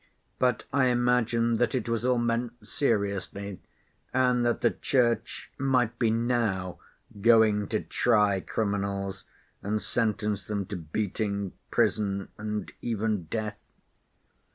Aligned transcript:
But 0.39 0.63
I 0.73 0.85
imagined 0.85 1.59
that 1.59 1.75
it 1.75 1.87
was 1.87 2.03
all 2.03 2.17
meant 2.17 2.67
seriously, 2.67 3.59
and 4.11 4.43
that 4.43 4.61
the 4.61 4.71
Church 4.71 5.51
might 5.59 5.99
be 5.99 6.09
now 6.09 6.79
going 7.21 7.67
to 7.67 7.81
try 7.81 8.39
criminals, 8.39 9.25
and 9.61 9.79
sentence 9.79 10.47
them 10.47 10.65
to 10.65 10.75
beating, 10.75 11.51
prison, 11.69 12.29
and 12.39 12.71
even 12.81 13.25
death." 13.25 13.59